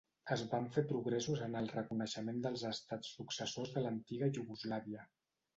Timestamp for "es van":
0.35-0.63